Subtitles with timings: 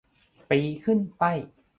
[0.49, 1.23] ปีขึ้นไป